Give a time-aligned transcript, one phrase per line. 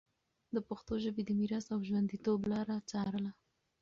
[0.53, 3.31] د پښتو ژبي د میراث او ژونديتوب لاره څارله